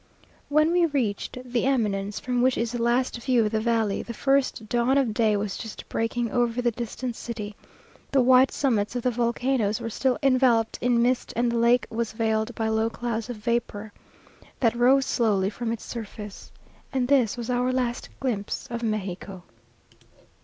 [0.49, 4.15] When we reached the eminence, from which is the last view of the valley, the
[4.15, 7.55] first dawn of day was just breaking over the distant city;
[8.11, 12.13] the white summits of the volcanoes were still enveloped in mist, and the lake was
[12.13, 13.93] veiled by low clouds of vapour,
[14.59, 16.51] that rose slowly from its surface.
[16.91, 19.43] And this was our last glimpse of Mexico!